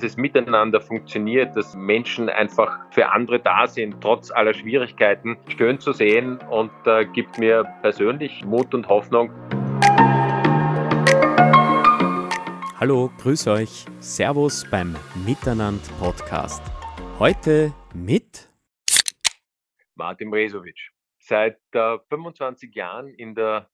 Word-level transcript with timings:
dieses 0.00 0.16
Miteinander 0.16 0.80
funktioniert, 0.80 1.54
dass 1.54 1.74
Menschen 1.74 2.30
einfach 2.30 2.90
für 2.90 3.10
andere 3.10 3.38
da 3.38 3.66
sind, 3.66 4.00
trotz 4.00 4.30
aller 4.30 4.54
Schwierigkeiten, 4.54 5.36
schön 5.58 5.78
zu 5.78 5.92
sehen 5.92 6.38
und 6.48 6.70
äh, 6.86 7.04
gibt 7.04 7.38
mir 7.38 7.64
persönlich 7.82 8.42
Mut 8.46 8.72
und 8.72 8.88
Hoffnung. 8.88 9.30
Hallo, 12.78 13.10
grüß 13.18 13.48
euch. 13.48 13.84
Servus 13.98 14.66
beim 14.70 14.96
Miteinander 15.26 15.82
Podcast. 15.98 16.62
Heute 17.18 17.74
mit 17.92 18.48
Martin 19.96 20.30
Bresovic. 20.30 20.78
Seit 21.18 21.58
äh, 21.72 21.98
25 22.08 22.74
Jahren 22.74 23.08
in 23.08 23.34
der 23.34 23.68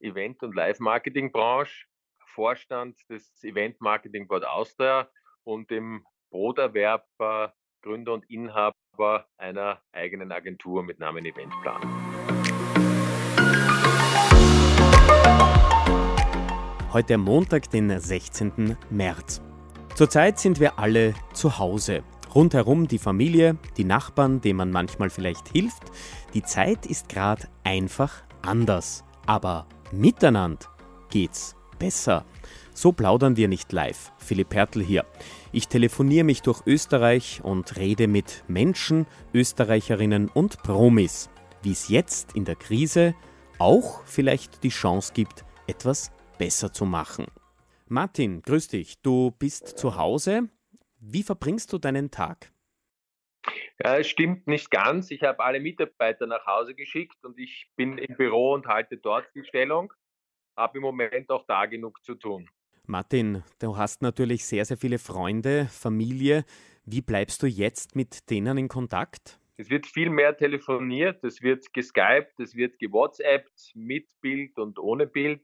Event- 0.00 0.42
und 0.42 0.54
Live-Marketing-Branche, 0.54 1.86
Vorstand 2.34 2.98
des 3.08 3.42
Event 3.42 3.80
Marketing 3.80 4.28
Board 4.28 4.44
Austria 4.44 5.08
und 5.44 5.70
im 5.70 6.04
Broterwerb 6.30 7.06
Gründer 7.82 8.12
und 8.12 8.28
Inhaber 8.28 9.26
einer 9.38 9.80
eigenen 9.92 10.32
Agentur 10.32 10.82
mit 10.82 10.98
Namen 10.98 11.24
Eventplan. 11.24 11.80
Heute 16.92 17.18
Montag, 17.18 17.70
den 17.70 17.98
16. 17.98 18.76
März. 18.90 19.40
Zurzeit 19.94 20.38
sind 20.38 20.60
wir 20.60 20.78
alle 20.78 21.14
zu 21.32 21.58
Hause. 21.58 22.02
Rundherum 22.34 22.88
die 22.88 22.98
Familie, 22.98 23.56
die 23.76 23.84
Nachbarn, 23.84 24.40
denen 24.40 24.56
man 24.56 24.70
manchmal 24.70 25.10
vielleicht 25.10 25.48
hilft. 25.48 25.82
Die 26.34 26.42
Zeit 26.42 26.86
ist 26.86 27.08
gerade 27.08 27.48
einfach 27.64 28.24
anders. 28.42 29.04
Aber 29.26 29.66
miteinander 29.92 30.66
geht's 31.10 31.56
besser. 31.78 32.24
So 32.72 32.92
plaudern 32.92 33.36
wir 33.36 33.48
nicht 33.48 33.72
live. 33.72 34.12
Philipp 34.18 34.54
Hertel 34.54 34.82
hier. 34.82 35.04
Ich 35.52 35.68
telefoniere 35.68 36.24
mich 36.24 36.42
durch 36.42 36.62
Österreich 36.66 37.40
und 37.42 37.76
rede 37.76 38.08
mit 38.08 38.44
Menschen, 38.48 39.06
Österreicherinnen 39.34 40.28
und 40.28 40.62
Promis, 40.62 41.30
wie 41.62 41.72
es 41.72 41.88
jetzt 41.88 42.36
in 42.36 42.44
der 42.44 42.56
Krise 42.56 43.14
auch 43.58 44.04
vielleicht 44.06 44.62
die 44.62 44.70
Chance 44.70 45.12
gibt, 45.12 45.44
etwas 45.66 46.10
besser 46.38 46.72
zu 46.72 46.86
machen. 46.86 47.26
Martin, 47.88 48.40
grüß 48.42 48.68
dich. 48.68 49.02
Du 49.02 49.32
bist 49.32 49.78
zu 49.78 49.96
Hause. 49.96 50.48
Wie 50.98 51.22
verbringst 51.22 51.72
du 51.72 51.78
deinen 51.78 52.10
Tag? 52.10 52.52
Ja, 53.82 53.98
es 53.98 54.08
stimmt 54.08 54.46
nicht 54.46 54.70
ganz. 54.70 55.10
Ich 55.10 55.22
habe 55.22 55.42
alle 55.42 55.60
Mitarbeiter 55.60 56.26
nach 56.26 56.46
Hause 56.46 56.74
geschickt 56.74 57.24
und 57.24 57.38
ich 57.38 57.70
bin 57.76 57.98
im 57.98 58.16
Büro 58.16 58.52
und 58.52 58.66
halte 58.66 58.96
dort 58.96 59.26
die 59.34 59.44
Stellung. 59.44 59.92
Habe 60.56 60.78
im 60.78 60.82
Moment 60.82 61.30
auch 61.30 61.44
da 61.46 61.66
genug 61.66 62.02
zu 62.04 62.14
tun. 62.14 62.48
Martin, 62.86 63.44
du 63.60 63.76
hast 63.76 64.02
natürlich 64.02 64.44
sehr, 64.44 64.64
sehr 64.64 64.76
viele 64.76 64.98
Freunde, 64.98 65.66
Familie. 65.66 66.44
Wie 66.84 67.02
bleibst 67.02 67.42
du 67.42 67.46
jetzt 67.46 67.94
mit 67.94 68.30
denen 68.30 68.58
in 68.58 68.68
Kontakt? 68.68 69.38
Es 69.56 69.70
wird 69.70 69.86
viel 69.86 70.10
mehr 70.10 70.36
telefoniert, 70.36 71.22
es 71.22 71.42
wird 71.42 71.72
geskypt, 71.72 72.40
es 72.40 72.56
wird 72.56 72.78
gewhatsappt 72.78 73.72
mit 73.74 74.08
Bild 74.20 74.58
und 74.58 74.78
ohne 74.78 75.06
Bild. 75.06 75.42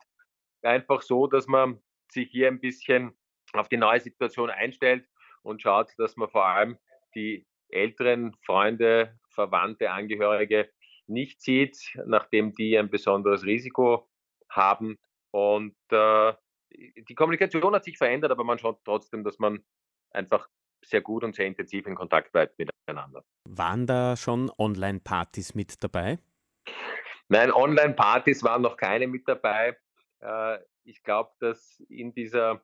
Einfach 0.63 1.03
so, 1.03 1.27
dass 1.27 1.47
man 1.47 1.79
sich 2.09 2.31
hier 2.31 2.49
ein 2.49 2.61
bisschen 2.61 3.13
auf 3.53 3.69
die 3.69 3.77
neue 3.77 4.01
Situation 4.01 4.51
einstellt 4.51 5.07
und 5.43 5.63
schaut, 5.63 5.93
dass 5.99 6.17
man 6.17 6.29
vor 6.29 6.47
allem 6.47 6.79
die 7.15 7.47
älteren 7.69 8.35
Freunde, 8.45 9.19
Verwandte, 9.29 9.91
Angehörige 9.91 10.71
nicht 11.07 11.43
sieht, 11.43 11.77
nachdem 12.07 12.55
die 12.55 12.77
ein 12.79 12.91
besonderes 12.91 13.45
Risiko 13.45 14.09
haben. 14.49 14.99
Und 15.31 15.77
äh, 15.91 16.33
die 16.71 17.15
Kommunikation 17.15 17.75
hat 17.75 17.85
sich 17.85 17.99
verändert, 17.99 18.31
aber 18.31 18.45
man 18.45 18.59
schaut 18.59 18.85
trotzdem, 18.85 19.25
dass 19.25 19.39
man 19.39 19.65
einfach 20.11 20.49
sehr 20.85 21.01
gut 21.01 21.25
und 21.25 21.35
sehr 21.35 21.47
intensiv 21.47 21.87
in 21.87 21.95
Kontakt 21.95 22.33
bleibt 22.33 22.59
miteinander. 22.59 23.25
Waren 23.45 23.87
da 23.87 24.17
schon 24.17 24.51
Online-Partys 24.59 25.55
mit 25.55 25.83
dabei? 25.83 26.19
Nein, 27.29 27.53
Online-Partys 27.53 28.43
waren 28.45 28.63
noch 28.63 28.77
keine 28.77 29.07
mit 29.07 29.27
dabei. 29.27 29.77
Äh, 30.21 30.59
ich 30.85 31.03
glaube, 31.03 31.33
dass 31.41 31.81
in 31.89 32.15
dieser 32.15 32.63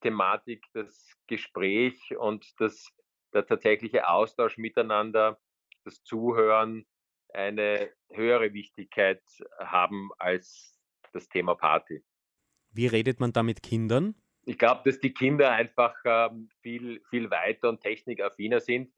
Thematik 0.00 0.64
das 0.72 1.16
Gespräch 1.26 2.16
und 2.16 2.60
das, 2.60 2.90
der 3.32 3.46
tatsächliche 3.46 4.08
Austausch 4.08 4.56
miteinander, 4.58 5.40
das 5.84 6.02
Zuhören 6.04 6.86
eine 7.32 7.90
höhere 8.10 8.52
Wichtigkeit 8.52 9.22
haben 9.58 10.10
als 10.18 10.73
das 11.14 11.28
Thema 11.28 11.54
Party. 11.54 12.02
Wie 12.72 12.86
redet 12.86 13.20
man 13.20 13.32
da 13.32 13.42
mit 13.42 13.62
Kindern? 13.62 14.14
Ich 14.46 14.58
glaube, 14.58 14.82
dass 14.84 14.98
die 15.00 15.14
Kinder 15.14 15.50
einfach 15.50 15.94
ähm, 16.04 16.48
viel, 16.60 17.00
viel 17.08 17.30
weiter 17.30 17.68
und 17.68 17.80
technikaffiner 17.80 18.60
sind. 18.60 18.92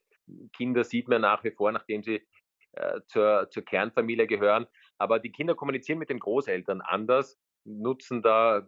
Kinder 0.56 0.82
sieht 0.82 1.08
man 1.08 1.22
nach 1.22 1.44
wie 1.44 1.52
vor, 1.52 1.70
nachdem 1.70 2.02
sie 2.02 2.26
äh, 2.72 3.00
zur, 3.06 3.48
zur 3.50 3.64
Kernfamilie 3.64 4.26
gehören. 4.26 4.66
Aber 4.98 5.18
die 5.18 5.30
Kinder 5.30 5.54
kommunizieren 5.54 5.98
mit 5.98 6.10
den 6.10 6.18
Großeltern 6.18 6.80
anders, 6.80 7.38
nutzen 7.64 8.22
da 8.22 8.66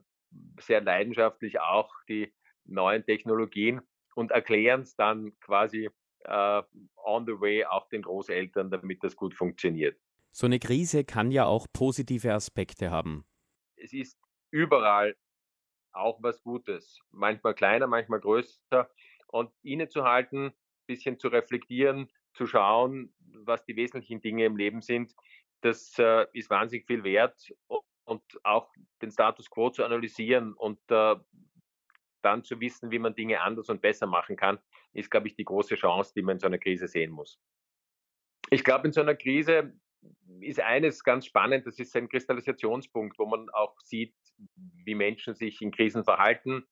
sehr 0.60 0.80
leidenschaftlich 0.80 1.58
auch 1.60 1.92
die 2.08 2.32
neuen 2.64 3.04
Technologien 3.04 3.80
und 4.14 4.30
erklären 4.30 4.82
es 4.82 4.94
dann 4.94 5.38
quasi 5.40 5.88
äh, 6.24 6.62
on 6.96 7.26
the 7.26 7.40
way 7.40 7.64
auch 7.64 7.88
den 7.88 8.02
Großeltern, 8.02 8.70
damit 8.70 9.02
das 9.02 9.16
gut 9.16 9.34
funktioniert. 9.34 9.98
So 10.32 10.46
eine 10.46 10.58
Krise 10.58 11.04
kann 11.04 11.30
ja 11.30 11.46
auch 11.46 11.66
positive 11.72 12.32
Aspekte 12.32 12.90
haben. 12.90 13.24
Es 13.80 13.92
ist 13.92 14.18
überall 14.50 15.16
auch 15.92 16.22
was 16.22 16.42
Gutes. 16.42 17.00
Manchmal 17.10 17.54
kleiner, 17.54 17.86
manchmal 17.86 18.20
größer. 18.20 18.90
Und 19.28 19.52
innezuhalten, 19.62 20.46
ein 20.46 20.54
bisschen 20.86 21.18
zu 21.18 21.28
reflektieren, 21.28 22.10
zu 22.34 22.46
schauen, 22.46 23.12
was 23.18 23.64
die 23.64 23.76
wesentlichen 23.76 24.20
Dinge 24.20 24.46
im 24.46 24.56
Leben 24.56 24.80
sind, 24.80 25.14
das 25.60 25.98
äh, 25.98 26.26
ist 26.32 26.50
wahnsinnig 26.50 26.86
viel 26.86 27.04
wert. 27.04 27.52
Und 28.04 28.22
auch 28.42 28.72
den 29.02 29.10
Status 29.10 29.50
quo 29.50 29.70
zu 29.70 29.84
analysieren 29.84 30.54
und 30.54 30.80
äh, 30.90 31.16
dann 32.22 32.42
zu 32.42 32.58
wissen, 32.60 32.90
wie 32.90 32.98
man 32.98 33.14
Dinge 33.14 33.40
anders 33.40 33.68
und 33.68 33.82
besser 33.82 34.06
machen 34.06 34.36
kann, 34.36 34.58
ist, 34.92 35.10
glaube 35.10 35.28
ich, 35.28 35.36
die 35.36 35.44
große 35.44 35.74
Chance, 35.74 36.12
die 36.16 36.22
man 36.22 36.36
in 36.36 36.40
so 36.40 36.46
einer 36.46 36.58
Krise 36.58 36.88
sehen 36.88 37.10
muss. 37.10 37.38
Ich 38.50 38.64
glaube, 38.64 38.86
in 38.86 38.92
so 38.92 39.02
einer 39.02 39.14
Krise 39.14 39.78
ist 40.40 40.60
eines 40.60 41.02
ganz 41.02 41.26
spannend, 41.26 41.66
das 41.66 41.78
ist 41.78 41.94
ein 41.96 42.08
Kristallisationspunkt, 42.08 43.18
wo 43.18 43.26
man 43.26 43.48
auch 43.50 43.78
sieht, 43.80 44.14
wie 44.84 44.94
Menschen 44.94 45.34
sich 45.34 45.60
in 45.60 45.70
Krisen 45.70 46.04
verhalten. 46.04 46.66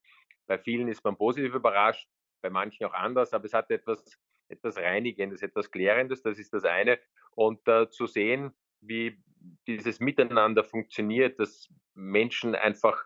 Bei 0.47 0.59
vielen 0.59 0.89
ist 0.89 1.05
man 1.05 1.17
positiv 1.17 1.55
überrascht, 1.55 2.09
bei 2.43 2.51
manchen 2.51 2.87
auch 2.87 2.95
anders, 2.95 3.33
aber 3.33 3.45
es 3.45 3.55
hat 3.55 3.71
etwas, 3.71 4.19
etwas 4.49 4.77
Reinigendes, 4.77 5.43
etwas 5.43 5.71
Klärendes, 5.71 6.23
das 6.23 6.39
ist 6.39 6.53
das 6.53 6.65
eine. 6.65 7.01
Und 7.33 7.67
äh, 7.67 7.89
zu 7.91 8.07
sehen, 8.07 8.53
wie 8.81 9.21
dieses 9.67 10.01
Miteinander 10.01 10.65
funktioniert, 10.65 11.39
dass 11.39 11.69
Menschen 11.95 12.55
einfach 12.55 13.03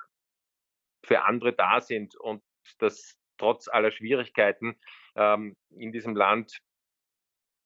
für 1.04 1.22
andere 1.22 1.52
da 1.52 1.80
sind 1.80 2.14
und 2.16 2.42
dass 2.78 3.16
trotz 3.38 3.68
aller 3.68 3.90
Schwierigkeiten 3.90 4.78
ähm, 5.16 5.56
in 5.70 5.92
diesem 5.92 6.14
Land 6.14 6.60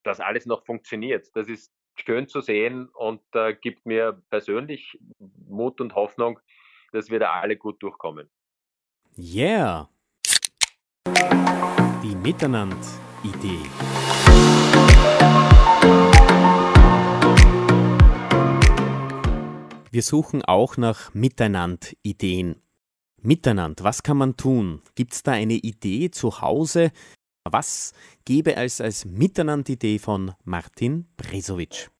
das 0.04 0.20
alles 0.20 0.46
noch 0.46 0.64
funktioniert. 0.64 1.28
Das 1.34 1.48
ist 1.48 1.73
schön 1.96 2.28
zu 2.28 2.40
sehen 2.40 2.88
und 2.88 3.20
äh, 3.32 3.54
gibt 3.54 3.86
mir 3.86 4.20
persönlich 4.30 4.98
Mut 5.48 5.80
und 5.80 5.94
Hoffnung, 5.94 6.40
dass 6.92 7.10
wir 7.10 7.18
da 7.18 7.32
alle 7.32 7.56
gut 7.56 7.82
durchkommen. 7.82 8.28
Yeah! 9.16 9.88
Die 12.02 12.16
Miteinander-Idee. 12.16 13.60
Wir 19.90 20.02
suchen 20.02 20.44
auch 20.44 20.76
nach 20.76 21.14
Miteinander-Ideen. 21.14 22.60
Miteinander, 23.22 23.84
was 23.84 24.02
kann 24.02 24.16
man 24.16 24.36
tun? 24.36 24.82
Gibt 24.96 25.14
es 25.14 25.22
da 25.22 25.32
eine 25.32 25.54
Idee 25.54 26.10
zu 26.10 26.40
Hause? 26.40 26.90
Was 27.50 27.92
gäbe 28.24 28.56
es 28.56 28.80
als 28.80 29.04
Miteinander-Idee 29.04 29.98
von 29.98 30.32
Martin 30.44 31.06
Bresovic? 31.18 31.90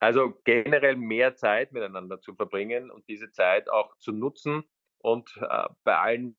Also 0.00 0.34
generell 0.42 0.96
mehr 0.96 1.36
Zeit 1.36 1.72
miteinander 1.72 2.20
zu 2.20 2.34
verbringen 2.34 2.90
und 2.90 3.08
diese 3.08 3.30
Zeit 3.30 3.70
auch 3.70 3.96
zu 3.98 4.10
nutzen 4.10 4.64
und 4.98 5.30
äh, 5.40 5.68
bei 5.84 5.96
allen 5.96 6.36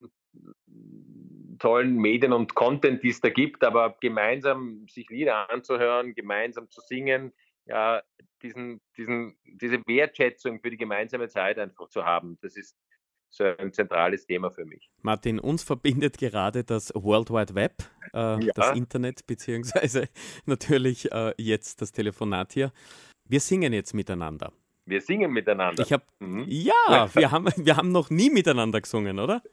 tollen 1.57 1.95
Medien 1.95 2.33
und 2.33 2.53
Content, 2.53 3.01
die 3.01 3.09
es 3.09 3.21
da 3.21 3.29
gibt, 3.29 3.63
aber 3.63 3.95
gemeinsam 4.01 4.85
sich 4.89 5.09
Lieder 5.09 5.49
anzuhören, 5.49 6.13
gemeinsam 6.13 6.69
zu 6.69 6.81
singen, 6.81 7.33
ja, 7.65 8.03
diesen, 8.41 8.81
diesen, 8.97 9.37
diese 9.45 9.81
Wertschätzung 9.87 10.59
für 10.61 10.69
die 10.69 10.77
gemeinsame 10.77 11.29
Zeit 11.29 11.57
einfach 11.57 11.87
zu 11.87 12.05
haben, 12.05 12.37
das 12.41 12.57
ist 12.57 12.77
so 13.29 13.43
ein 13.43 13.71
zentrales 13.73 14.25
Thema 14.25 14.49
für 14.49 14.65
mich. 14.65 14.89
Martin, 15.01 15.39
uns 15.39 15.63
verbindet 15.63 16.17
gerade 16.17 16.63
das 16.63 16.91
World 16.95 17.29
Wide 17.29 17.55
Web, 17.55 17.83
äh, 18.13 18.17
ja. 18.17 18.53
das 18.53 18.75
Internet, 18.75 19.25
beziehungsweise 19.27 20.09
natürlich 20.45 21.11
äh, 21.11 21.33
jetzt 21.37 21.81
das 21.81 21.91
Telefonat 21.91 22.53
hier. 22.53 22.71
Wir 23.27 23.39
singen 23.39 23.73
jetzt 23.73 23.93
miteinander. 23.93 24.51
Wir 24.85 25.01
singen 25.01 25.31
miteinander. 25.31 25.83
Ich 25.83 25.91
hab, 25.91 26.03
mhm. 26.19 26.45
Ja, 26.47 27.09
wir 27.13 27.31
haben, 27.31 27.47
wir 27.57 27.75
haben 27.75 27.91
noch 27.91 28.09
nie 28.09 28.29
miteinander 28.29 28.79
gesungen, 28.79 29.19
oder? 29.19 29.43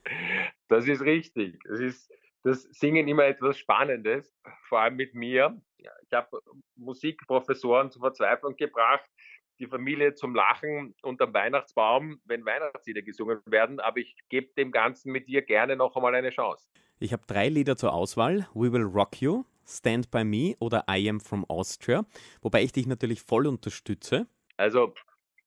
Das 0.69 0.87
ist 0.87 1.03
richtig. 1.03 1.59
Es 1.69 1.81
ist 1.81 2.11
das 2.45 2.63
Singen 2.71 3.09
immer 3.09 3.25
etwas 3.25 3.59
Spannendes, 3.59 4.33
vor 4.69 4.81
allem 4.81 4.97
mit 4.97 5.15
mir. 5.15 5.61
Ich 5.79 6.13
habe 6.13 6.41
Musikprofessoren 6.77 7.91
zur 7.91 8.03
Verzweiflung 8.03 8.55
gebracht, 8.57 9.11
die 9.59 9.67
Familie 9.67 10.15
zum 10.15 10.35
Lachen 10.35 10.95
unter 11.03 11.27
dem 11.27 11.35
Weihnachtsbaum, 11.35 12.21
wenn 12.25 12.45
Weihnachtslieder 12.45 13.03
gesungen 13.03 13.41
werden, 13.47 13.81
aber 13.81 13.99
ich 13.99 14.17
gebe 14.29 14.53
dem 14.55 14.73
Ganzen 14.73 15.13
mit 15.13 15.29
dir 15.29 15.43
gerne 15.43 15.77
noch 15.77 15.97
einmal 15.97 16.15
eine 16.15 16.31
Chance. 16.31 16.69
Ich 16.99 17.13
habe 17.13 17.23
drei 17.27 17.49
Lieder 17.49 17.77
zur 17.77 17.93
Auswahl: 17.93 18.49
We 18.55 18.73
Will 18.73 18.83
Rock 18.83 19.21
You, 19.21 19.45
Stand 19.67 20.11
By 20.11 20.25
Me 20.25 20.55
oder 20.61 20.85
I 20.89 21.09
Am 21.09 21.21
From 21.21 21.45
Austria, 21.47 22.05
wobei 22.43 22.63
ich 22.63 22.73
dich 22.73 22.87
natürlich 22.87 23.23
voll 23.23 23.47
unterstütze. 23.47 24.27
Also 24.57 24.95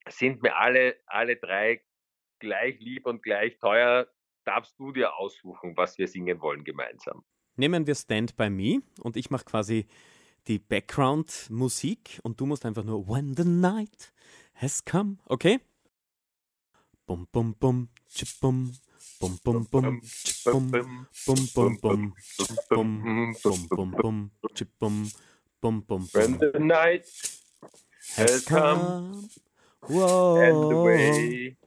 sind 0.09 0.42
mir 0.42 0.56
alle, 0.57 0.95
alle 1.06 1.36
drei 1.36 1.81
gleich 2.39 2.80
lieb 2.80 3.06
und 3.06 3.24
gleich 3.24 3.57
teuer. 3.59 4.07
Darfst 4.45 4.80
du 4.80 4.94
dir 4.94 5.15
aussuchen, 5.15 5.75
was 5.75 5.98
wir 5.98 6.07
singen 6.07 6.39
wollen 6.42 6.63
gemeinsam? 6.63 7.24
Nehmen 7.57 7.88
wir 7.88 7.95
Stand 7.95 8.38
By 8.38 8.50
Me 8.50 8.81
und 9.01 9.18
ich 9.18 9.30
mache 9.30 9.45
quasi 9.45 9.88
die 10.47 10.59
Background-Musik 10.59 12.19
und 12.23 12.39
du 12.39 12.45
musst 12.45 12.65
einfach 12.65 12.83
nur 12.83 13.07
When 13.07 13.35
the 13.35 13.44
night 13.44 14.13
has 14.55 14.83
come, 14.83 15.17
okay? 15.27 15.59
Bum 17.05 17.27
bum 17.31 17.55
bum, 17.55 17.89
chip 18.07 18.29
bum, 18.41 18.73
bum 19.19 19.39
bum 19.44 19.65
bum, 19.69 20.01
chip 20.01 20.44
bum, 20.45 20.71
bum. 20.71 20.88
bum. 20.95 20.97
Bum, 21.25 21.47
bum 21.53 21.77
bum. 21.79 22.13
Bum 23.69 23.91
bum, 23.91 24.31
chip 24.55 24.69
bum, 24.79 25.11
bum. 25.61 25.81
Bum 25.85 26.07
When 26.11 26.38
the 26.38 26.59
night 26.59 27.07
has 28.15 28.45
come, 28.45 29.29
whoa, 29.81 30.41
and 30.41 30.71
the 30.71 30.77
way 30.77 31.57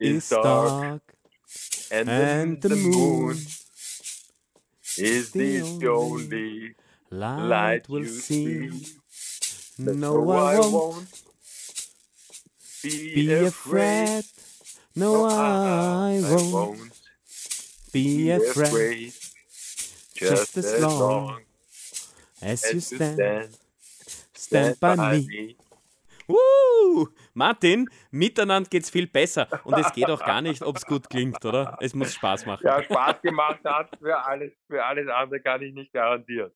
is 0.00 0.28
dark, 0.28 1.02
and, 1.90 2.08
and 2.08 2.62
the 2.62 2.76
moon 2.76 3.36
is 4.96 5.30
the 5.32 5.62
only 5.86 6.74
light, 7.10 7.48
light 7.48 7.88
will 7.88 8.06
see. 8.06 8.70
No, 9.78 10.30
I 10.30 10.58
won't 10.58 11.06
be, 12.82 13.14
be 13.14 13.34
afraid. 13.34 14.24
No, 14.96 15.24
I 15.26 16.20
won't 16.22 16.92
be 17.92 18.30
afraid. 18.30 19.12
Just 20.14 20.56
as 20.58 20.80
long 20.80 21.40
as 22.42 22.64
you 22.72 22.80
stand, 22.80 23.56
stand 24.34 24.80
by 24.80 24.96
me. 24.96 25.56
Uh, 26.28 27.06
Martin, 27.32 27.88
miteinander 28.10 28.68
geht's 28.68 28.90
viel 28.90 29.06
besser. 29.06 29.48
Und 29.64 29.78
es 29.78 29.92
geht 29.92 30.10
auch 30.10 30.22
gar 30.22 30.42
nicht, 30.42 30.62
ob 30.62 30.76
es 30.76 30.84
gut 30.84 31.08
klingt, 31.08 31.42
oder? 31.44 31.78
Es 31.80 31.94
muss 31.94 32.12
Spaß 32.12 32.44
machen. 32.46 32.66
Ja, 32.66 32.82
Spaß 32.82 33.22
gemacht 33.22 33.60
hat, 33.64 33.96
für 33.98 34.18
alles, 34.26 34.52
für 34.66 34.84
alles 34.84 35.08
andere 35.08 35.40
kann 35.40 35.62
ich 35.62 35.72
nicht 35.72 35.92
garantieren. 35.92 36.50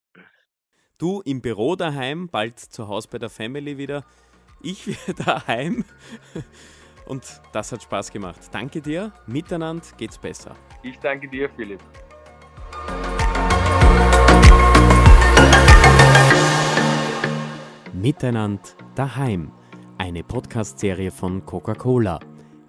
Du 1.03 1.21
im 1.23 1.41
Büro 1.41 1.75
daheim, 1.75 2.29
bald 2.29 2.61
zu 2.61 2.87
Hause 2.87 3.09
bei 3.11 3.19
der 3.19 3.29
Family 3.29 3.77
wieder. 3.77 4.05
Ich 4.63 4.87
wieder 4.87 5.25
daheim. 5.25 5.85
Und 7.07 7.25
das 7.53 7.73
hat 7.73 7.83
Spaß 7.83 8.13
gemacht. 8.13 8.39
Danke 8.53 8.81
dir. 8.81 9.13
Miteinander 9.27 9.85
geht's 9.97 10.17
besser. 10.17 10.55
Ich 10.85 10.97
danke 11.01 11.29
dir, 11.29 11.51
Philipp. 11.57 11.81
Miteinander 17.93 18.63
daheim. 18.95 19.51
Eine 19.99 20.23
Podcast-Serie 20.23 21.11
von 21.11 21.45
Coca-Cola. 21.45 22.21